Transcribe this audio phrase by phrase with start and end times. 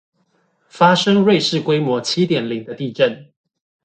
[0.67, 3.31] 發生苪氏規模七點零的地震